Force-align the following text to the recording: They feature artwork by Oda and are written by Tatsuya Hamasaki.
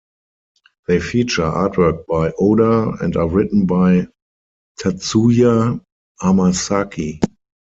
They 0.87 0.99
feature 0.99 1.43
artwork 1.43 2.07
by 2.07 2.31
Oda 2.39 2.93
and 3.03 3.15
are 3.15 3.29
written 3.29 3.67
by 3.67 4.07
Tatsuya 4.81 5.79
Hamasaki. 6.19 7.21